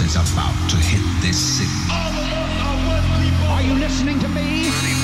is 0.00 0.16
about 0.16 0.54
to 0.70 0.76
hit 0.76 1.02
this 1.20 1.36
city. 1.36 1.70
Are 3.48 3.62
you 3.62 3.74
listening 3.74 4.18
to 4.20 4.28
me? 4.28 4.99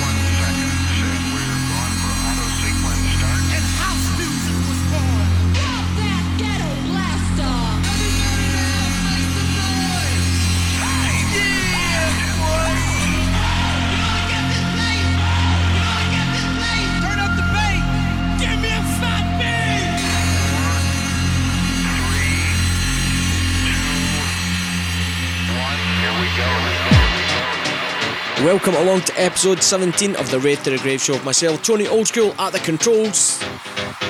welcome 28.56 28.86
along 28.86 29.02
to 29.02 29.12
episode 29.20 29.62
17 29.62 30.16
of 30.16 30.30
the 30.30 30.40
Rave 30.40 30.62
to 30.62 30.70
the 30.70 30.78
Grave 30.78 30.98
show. 30.98 31.22
Myself, 31.24 31.62
Tony 31.62 31.84
Oldschool, 31.84 32.34
at 32.38 32.54
the 32.54 32.58
controls, 32.60 33.38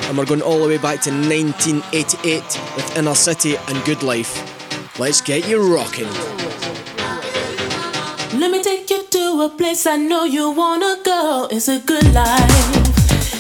and 0.07 0.17
we're 0.17 0.25
going 0.25 0.41
all 0.41 0.61
the 0.61 0.69
way 0.69 0.79
back 0.79 1.01
to 1.01 1.11
1988 1.11 2.43
with 2.77 2.97
Inner 2.97 3.17
City 3.17 3.57
and 3.57 3.85
Good 3.85 4.05
Life. 4.05 5.01
Let's 5.01 5.21
get 5.21 5.49
you 5.49 5.75
rocking. 5.75 6.07
Let 8.39 8.53
me 8.53 8.63
take 8.63 8.89
you 8.89 9.03
to 9.11 9.43
a 9.43 9.49
place 9.49 9.85
I 9.85 9.97
know 9.97 10.23
you 10.23 10.53
wanna 10.53 10.99
go. 11.05 11.49
It's 11.51 11.67
a 11.67 11.81
good 11.81 12.15
life. 12.15 12.87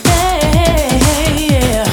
Hey, 0.02 0.98
hey, 1.06 1.48
yeah. 1.52 1.84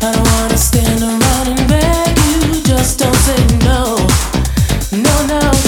I 0.00 0.12
don't 0.12 0.24
wanna 0.24 0.56
stand 0.56 1.02
around 1.02 1.58
and 1.58 1.68
beg 1.68 2.16
you. 2.30 2.62
Just 2.62 3.00
don't 3.00 3.16
say 3.16 3.58
no. 3.66 3.96
No, 4.92 5.26
no. 5.26 5.67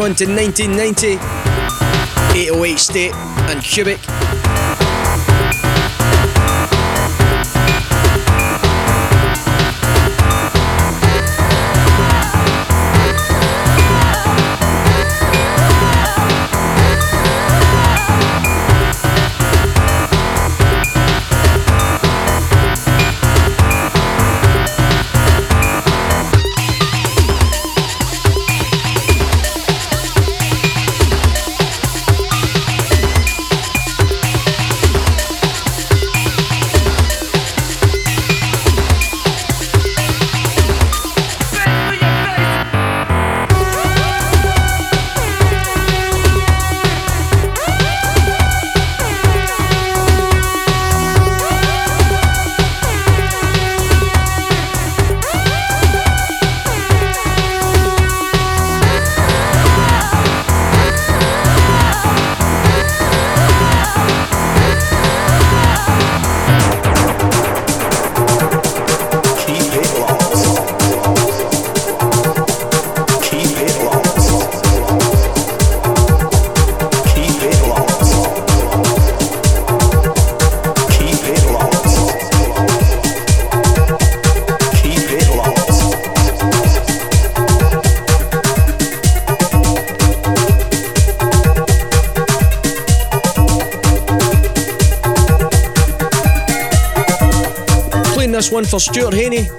on 0.00 0.14
to 0.14 0.24
1990, 0.24 1.18
808 2.38 2.78
State 2.78 3.14
and 3.14 3.60
Cubik. 3.60 4.29
This 98.40 98.50
one 98.50 98.64
for 98.64 98.80
Stuart 98.80 99.12
Haney. 99.12 99.50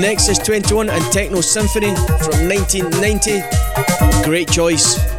Nexus 0.00 0.38
21 0.38 0.88
and 0.88 1.04
Techno 1.12 1.42
Symphony 1.42 1.94
from 1.94 2.48
1990. 2.48 3.42
Great 4.24 4.50
choice. 4.50 5.11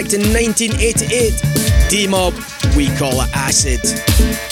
back 0.00 0.08
to 0.08 0.18
1988. 0.18 1.90
D 1.90 2.06
Mob, 2.06 2.34
we 2.74 2.88
call 2.96 3.20
it 3.20 3.28
acid. 3.34 4.49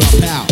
drop 0.00 0.22
out. 0.24 0.49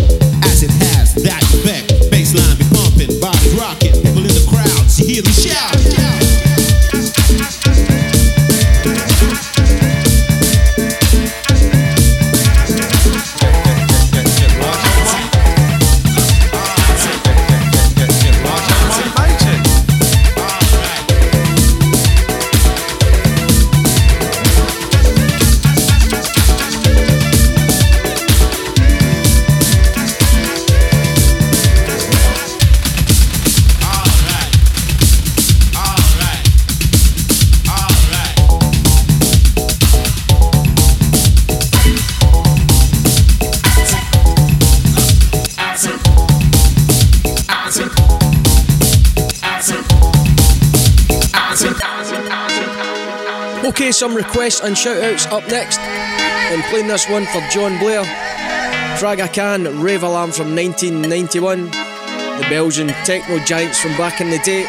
Requests 54.29 54.61
and 54.61 54.77
shout 54.77 55.03
outs 55.03 55.25
up 55.29 55.49
next. 55.49 55.81
And 55.81 56.63
playing 56.65 56.87
this 56.87 57.09
one 57.09 57.25
for 57.25 57.41
John 57.49 57.79
Blair. 57.79 58.05
Praga 58.99 59.27
Khan, 59.27 59.81
Rave 59.81 60.03
Alarm 60.03 60.33
from 60.33 60.55
1991. 60.55 61.65
The 61.65 62.47
Belgian 62.51 62.89
techno 63.07 63.39
giants 63.47 63.81
from 63.81 63.97
back 63.97 64.21
in 64.21 64.29
the 64.29 64.39
day. 64.41 64.67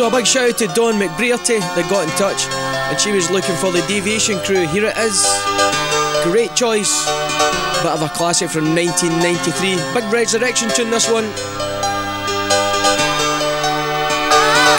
So 0.00 0.08
a 0.08 0.10
big 0.10 0.26
shout 0.26 0.48
out 0.48 0.56
to 0.56 0.66
Dawn 0.68 0.94
McBrearty 0.94 1.60
that 1.60 1.84
got 1.92 2.08
in 2.08 2.12
touch 2.16 2.48
and 2.88 2.96
she 2.96 3.12
was 3.12 3.28
looking 3.28 3.52
for 3.60 3.68
the 3.68 3.84
Deviation 3.84 4.40
crew. 4.48 4.64
Here 4.72 4.88
it 4.88 4.96
is. 4.96 5.20
Great 6.24 6.56
choice. 6.56 7.04
Bit 7.84 7.92
of 7.92 8.00
a 8.00 8.08
classic 8.08 8.48
from 8.48 8.72
1993. 8.72 9.76
Big 9.92 10.08
resurrection 10.08 10.72
tune 10.72 10.88
this 10.88 11.04
one. 11.04 11.28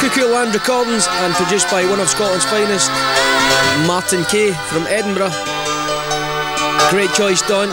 Cuckoo 0.01 0.25
Land 0.25 0.57
Recordings 0.57 1.05
and 1.05 1.37
produced 1.37 1.69
by 1.69 1.85
one 1.85 2.01
of 2.01 2.09
Scotland's 2.09 2.49
finest, 2.49 2.89
Martin 3.85 4.25
Kay 4.25 4.57
from 4.73 4.89
Edinburgh. 4.89 5.37
Great 6.89 7.13
choice, 7.13 7.45
Don. 7.45 7.69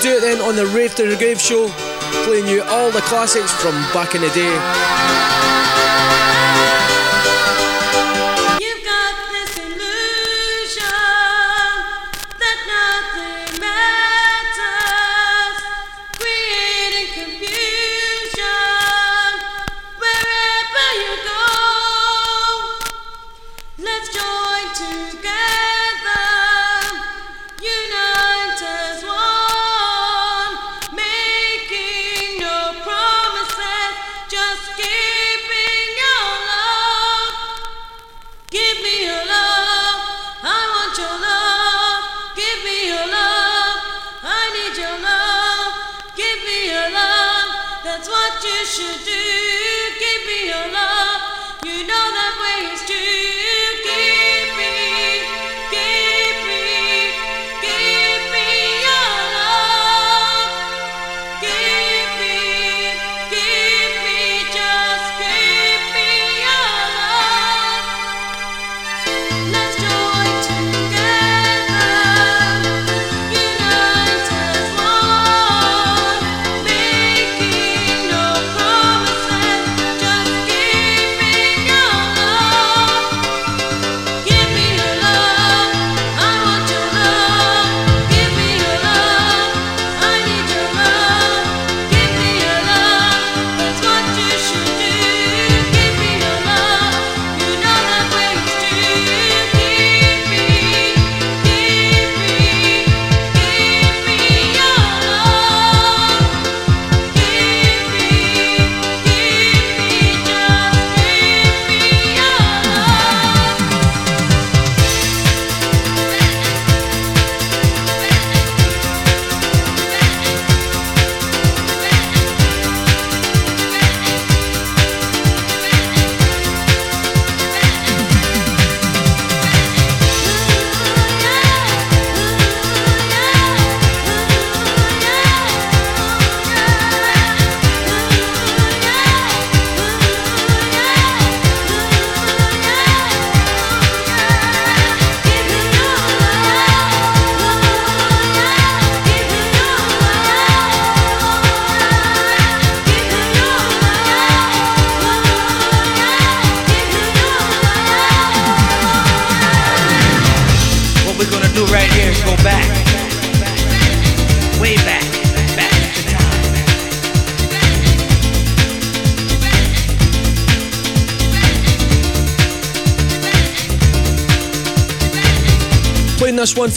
do 0.00 0.16
it 0.16 0.20
then 0.20 0.40
on 0.40 0.56
the 0.56 0.66
Rave 0.66 0.94
to 0.94 1.06
the 1.06 1.16
Grave 1.16 1.40
show, 1.40 1.68
playing 2.24 2.46
you 2.46 2.62
all 2.62 2.90
the 2.90 3.02
classics 3.02 3.52
from 3.52 3.74
back 3.92 4.14
in 4.14 4.22
the 4.22 4.30
day. 4.30 5.39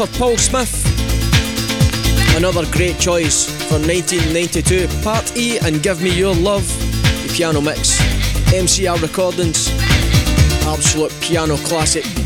for 0.07 0.17
Paul 0.17 0.37
Smith. 0.37 0.85
Another 2.35 2.65
great 2.71 2.99
choice 2.99 3.45
for 3.67 3.79
1992, 3.79 4.87
Part 5.03 5.37
E 5.37 5.59
and 5.59 5.81
Give 5.83 6.01
Me 6.01 6.09
Your 6.09 6.35
Love, 6.35 6.67
the 7.23 7.33
piano 7.33 7.61
mix, 7.61 7.99
MCR 8.51 9.01
Recordings, 9.01 9.69
absolute 10.65 11.13
piano 11.21 11.57
classic. 11.57 12.22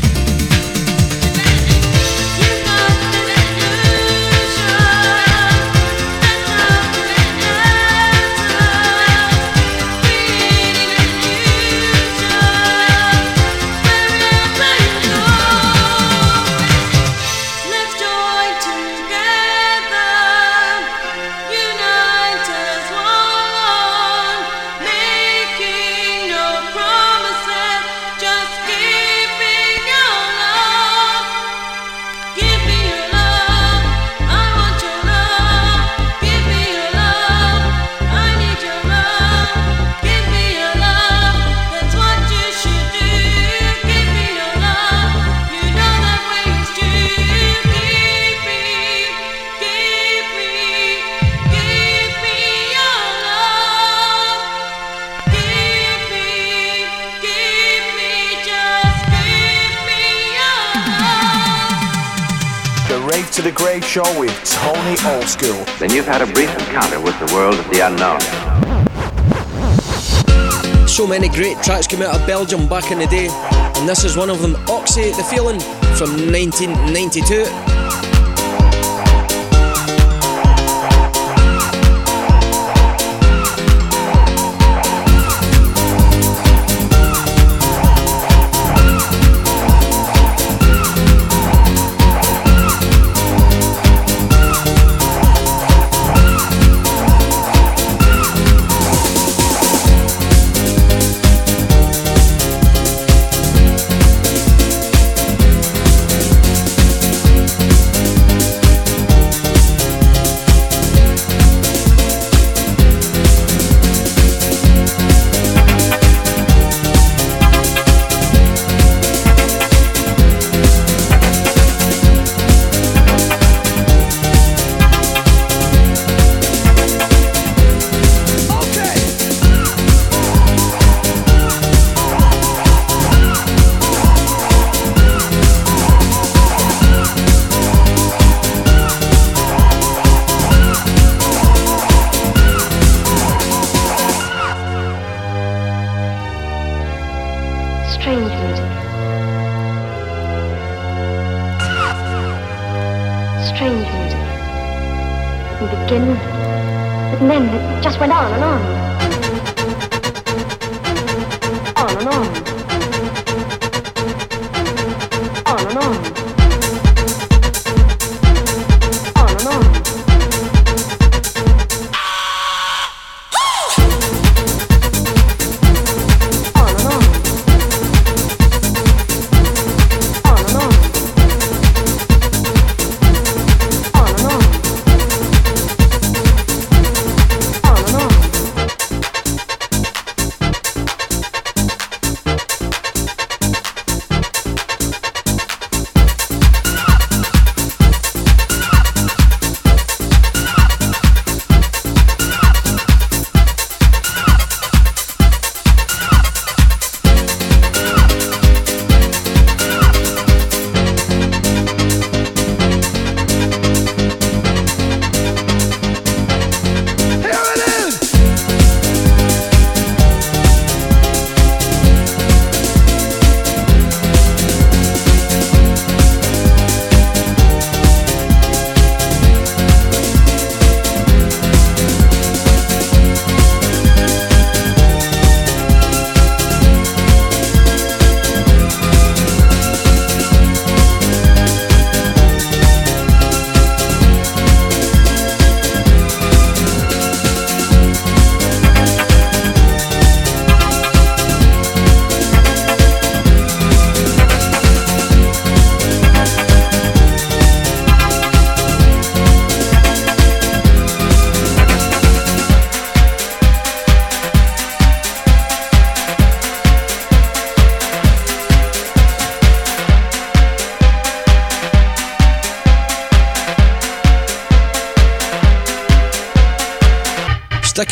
many 71.08 71.28
great 71.28 71.60
tracks 71.62 71.86
came 71.86 72.02
out 72.02 72.14
of 72.14 72.26
Belgium 72.26 72.68
back 72.68 72.90
in 72.90 72.98
the 72.98 73.06
day, 73.06 73.28
and 73.30 73.88
this 73.88 74.04
is 74.04 74.16
one 74.16 74.28
of 74.28 74.42
them 74.42 74.56
Oxy 74.68 75.10
the 75.10 75.24
Feeling 75.24 75.58
from 75.96 76.10
1992. 76.30 77.77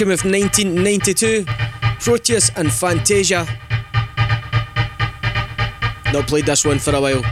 Sticking 0.06 0.30
with 0.30 0.32
1992, 0.32 1.44
Proteus 1.98 2.50
and 2.54 2.72
Fantasia. 2.72 3.44
Not 6.12 6.28
played 6.28 6.46
this 6.46 6.64
one 6.64 6.78
for 6.78 6.94
a 6.94 7.00
while. 7.00 7.22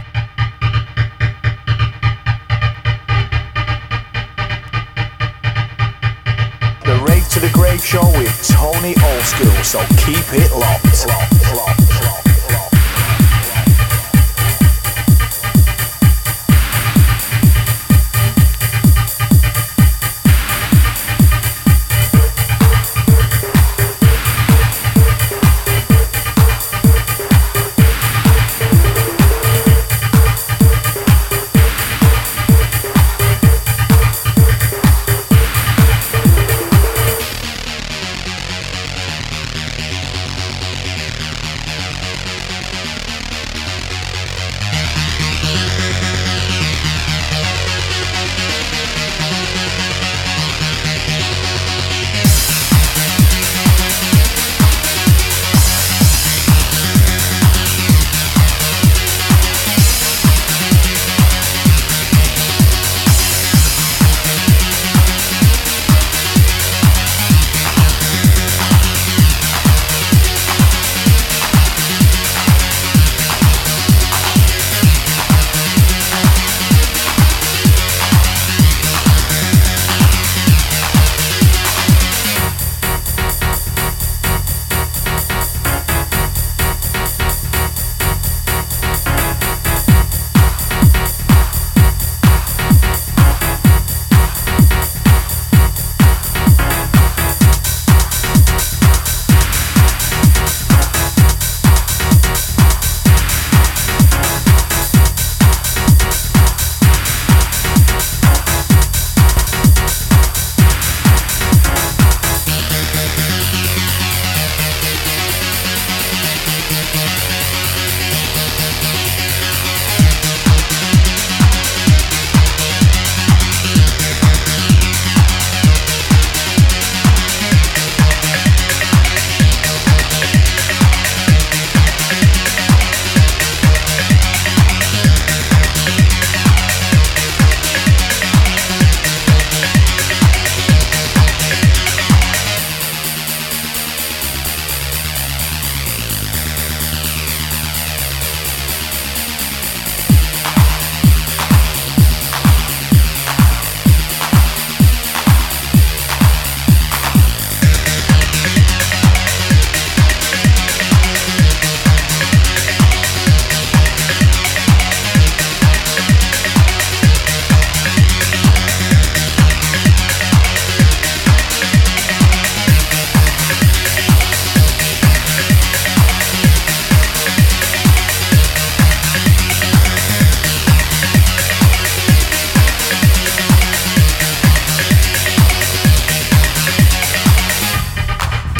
The 6.84 6.96
Rave 7.06 7.28
to 7.28 7.38
the 7.38 7.50
Grave 7.52 7.84
Show 7.84 8.06
with 8.18 8.48
Tony 8.48 8.94
Oldschool, 8.94 9.64
so 9.64 9.78
keep 10.04 10.24
it 10.32 10.50
locked, 10.56 11.06
locked, 11.06 11.23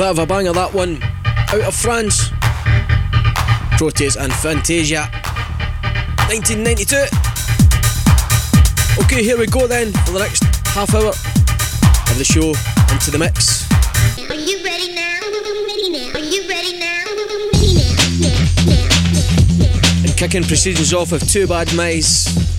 bit 0.05 0.11
of 0.11 0.19
a 0.19 0.27
banger 0.27 0.53
that 0.53 0.75
one. 0.75 1.03
Out 1.49 1.63
of 1.63 1.75
France. 1.75 2.29
Proteus 3.79 4.17
and 4.17 4.31
Fantasia. 4.35 5.09
1992. 6.29 7.09
Okay, 9.03 9.25
here 9.25 9.39
we 9.39 9.47
go 9.47 9.67
then 9.67 9.93
for 10.05 10.13
the 10.13 10.19
next 10.19 10.45
half 10.69 10.95
hour 10.95 11.09
of 11.09 12.19
the 12.19 12.25
show 12.25 12.53
into 12.93 13.11
the 13.11 13.19
mix. 13.19 13.67
Are 14.29 14.35
you 14.35 14.63
ready 14.63 14.95
now? 14.95 15.21
Ready 15.25 15.89
now? 15.89 16.13
Are 16.13 16.19
you 16.21 16.49
ready 16.51 16.79
now? 16.79 17.05
Ready 17.09 17.73
now? 17.73 17.97
Now, 18.21 18.29
now, 18.29 18.45
now, 18.69 19.65
now. 19.65 20.05
And 20.05 20.15
kicking 20.19 20.43
proceedings 20.43 20.93
off 20.93 21.13
with 21.13 21.27
Two 21.33 21.47
Bad 21.47 21.75
Mice. 21.75 22.54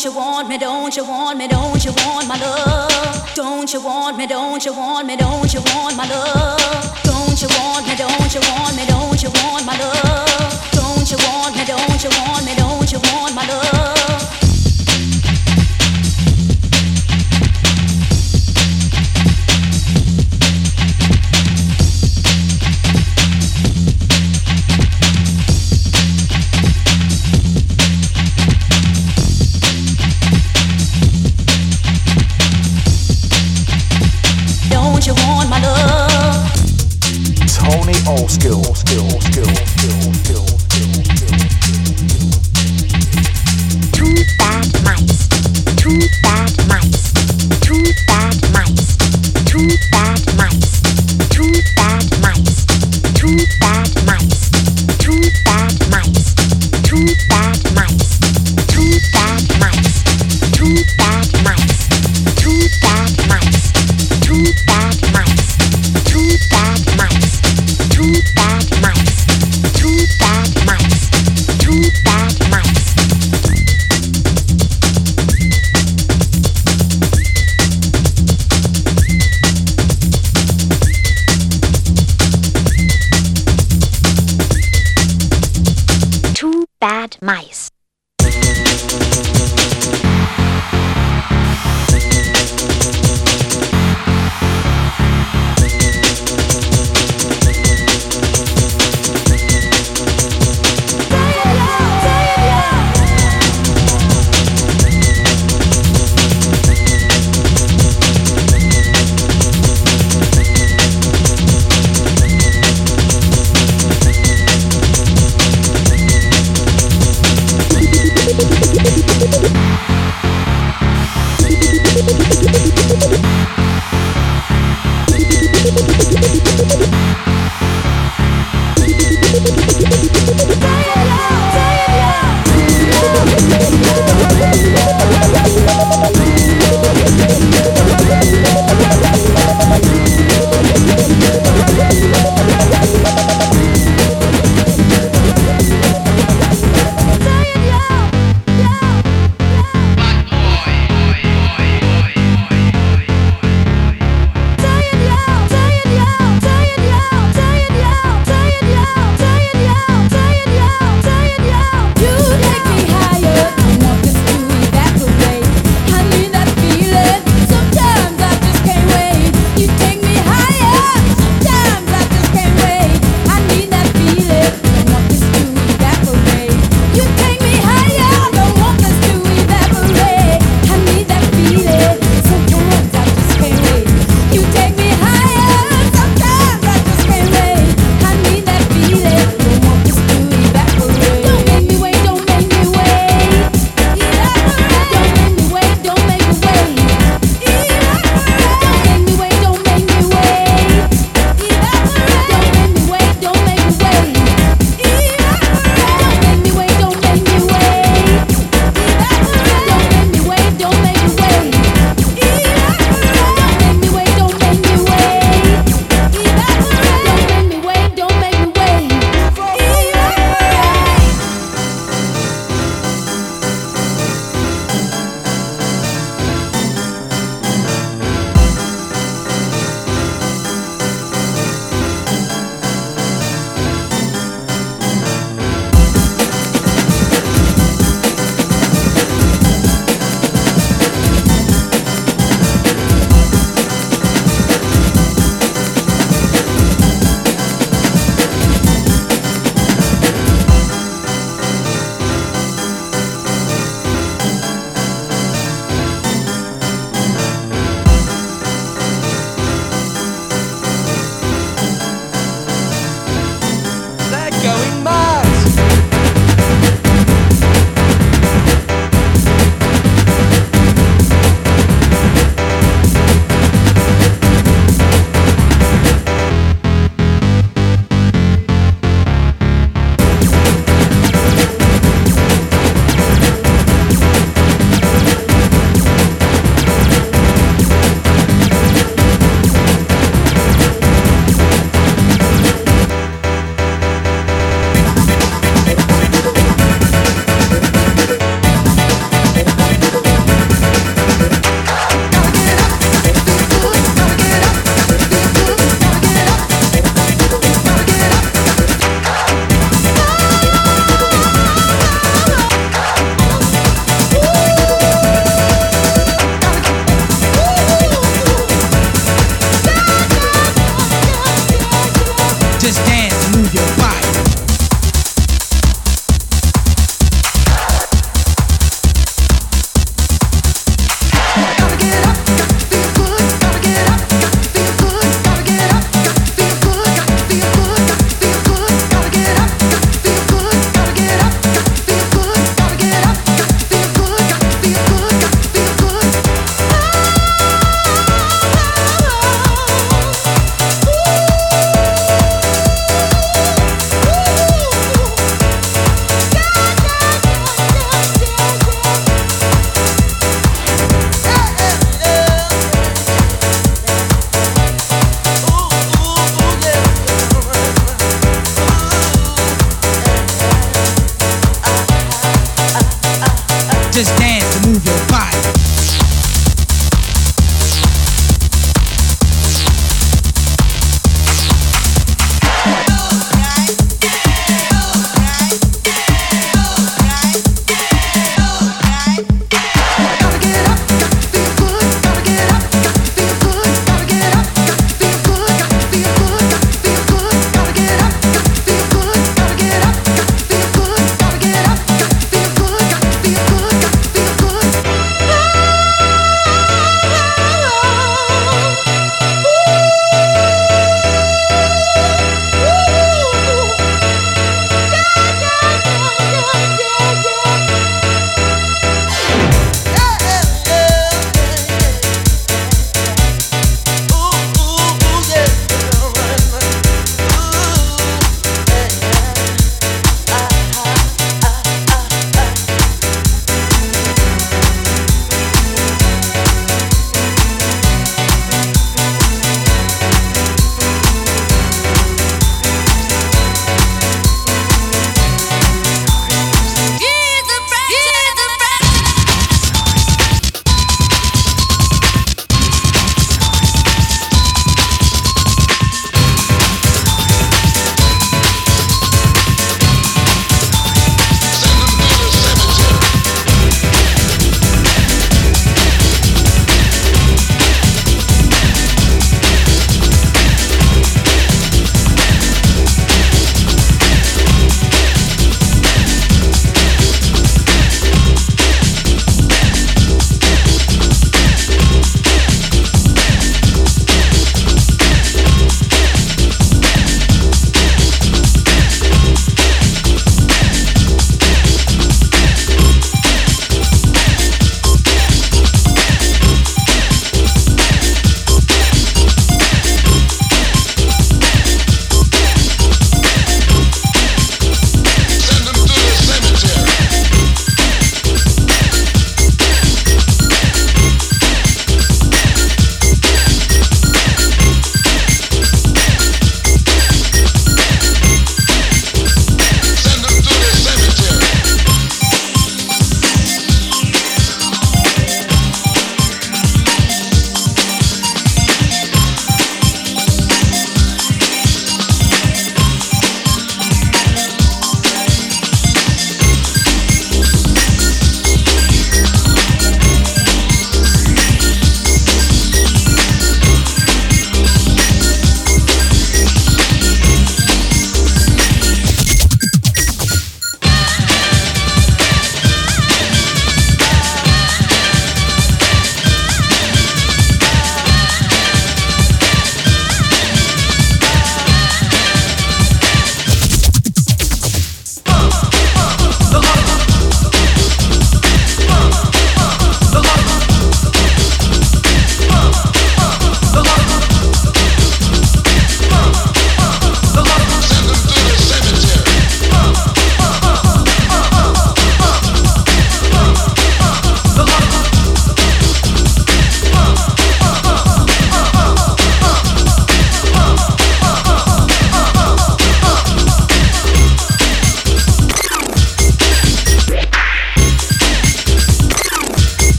Don't 0.00 0.14
you 0.14 0.18
want 0.18 0.48
me, 0.48 0.56
don't 0.56 0.96
you 0.96 1.04
want 1.04 1.36
me, 1.36 1.46
don't 1.46 1.84
you 1.84 1.92
want 1.92 2.26
my 2.26 2.38
love? 2.38 3.34
Don't 3.34 3.70
you 3.70 3.82
want 3.82 4.16
me, 4.16 4.26
don't 4.26 4.64
you 4.64 4.72
want 4.72 5.06
me, 5.06 5.14
don't 5.14 5.52
you 5.52 5.60
want 5.60 5.94
my 5.94 6.08
love? 6.08 7.02
Don't 7.02 7.42
you 7.42 7.48
want 7.48 7.86
me, 7.86 7.94
don't 7.96 8.34
you 8.34 8.40
want 8.40 8.76
me, 8.76 8.86
don't 8.86 9.22
you 9.22 9.28
want 9.28 9.66
my 9.66 9.76
love? 9.76 10.70
Don't 10.72 11.10
you 11.10 11.18
want 11.18 11.54
me, 11.54 11.66
don't 11.66 12.02
you 12.02 12.08
want 12.16 12.46
me, 12.46 12.54
don't 12.54 12.90
you 12.90 12.98
want 13.12 13.34
my 13.34 13.46
love? 13.46 14.19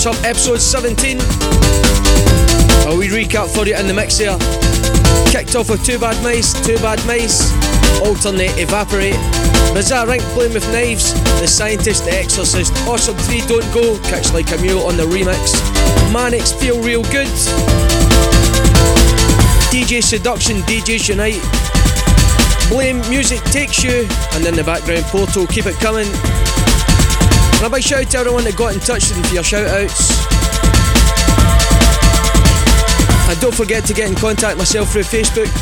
Wraps 0.00 0.18
up 0.18 0.24
episode 0.24 0.62
17. 0.62 1.18
A 2.88 2.96
wee 2.96 3.08
recap 3.08 3.52
for 3.52 3.66
you 3.66 3.76
in 3.76 3.86
the 3.86 3.92
mix 3.92 4.16
here. 4.16 4.38
Kicked 5.28 5.54
off 5.56 5.68
with 5.68 5.84
Two 5.84 5.98
Bad 5.98 6.16
Mice, 6.24 6.54
Two 6.64 6.76
Bad 6.76 7.04
Mice, 7.06 7.52
Alternate 8.00 8.56
Evaporate, 8.56 9.20
Bizarre 9.74 10.06
Inc 10.06 10.22
Playing 10.32 10.54
with 10.54 10.64
Knives, 10.72 11.12
The 11.40 11.46
Scientist, 11.46 12.06
The 12.06 12.12
Exorcist, 12.12 12.72
Awesome 12.88 13.16
3 13.28 13.40
Don't 13.40 13.74
Go, 13.74 14.00
Kicks 14.08 14.32
Like 14.32 14.50
a 14.52 14.62
Mule 14.62 14.84
on 14.84 14.96
the 14.96 15.04
remix, 15.04 15.52
Manix 16.08 16.58
Feel 16.58 16.80
Real 16.80 17.02
Good, 17.12 17.28
DJ 19.68 20.02
Seduction, 20.02 20.62
DJs 20.62 21.10
Unite, 21.10 21.44
Blame 22.70 23.00
Music 23.10 23.42
Takes 23.52 23.84
You, 23.84 24.08
and 24.32 24.46
in 24.46 24.54
the 24.54 24.64
background 24.64 25.04
Portal 25.12 25.46
Keep 25.46 25.66
It 25.66 25.76
Coming. 25.76 26.08
And 27.60 27.66
a 27.66 27.76
big 27.76 27.84
shout 27.84 28.00
out 28.00 28.10
to 28.12 28.18
everyone 28.18 28.44
that 28.44 28.56
got 28.56 28.72
in 28.72 28.80
touch 28.80 29.10
with 29.10 29.18
me 29.18 29.24
for 29.28 29.34
your 29.34 29.44
shout 29.44 29.68
outs. 29.68 30.16
And 33.28 33.38
don't 33.38 33.54
forget 33.54 33.84
to 33.84 33.92
get 33.92 34.08
in 34.08 34.14
contact 34.16 34.56
myself 34.56 34.90
through 34.90 35.02
Facebook, 35.02 35.52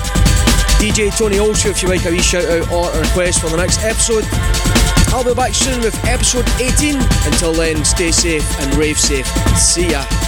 DJ 0.78 1.11
Tony 1.18 1.38
Olshow 1.38 1.70
if 1.70 1.82
you 1.82 1.88
like 1.88 2.07
a 2.07 2.11
wee 2.11 2.22
shout 2.22 2.44
out 2.44 2.70
or 2.70 2.88
a 2.92 3.01
request 3.01 3.40
for 3.40 3.51
the 3.51 3.57
next 3.57 3.82
episode. 3.82 4.22
I'll 5.11 5.24
be 5.24 5.34
back 5.34 5.55
soon 5.55 5.80
with 5.80 5.99
episode 6.05 6.49
18. 6.61 7.03
Until 7.26 7.53
then, 7.53 7.84
stay 7.84 8.12
safe 8.12 8.46
and 8.61 8.72
rave 8.76 8.96
safe. 8.96 9.26
See 9.59 9.90
ya. 9.90 10.28